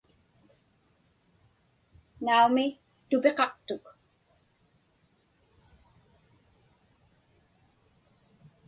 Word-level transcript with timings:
Naumi, 2.25 2.65
tupiqaqtuk. 3.09 3.83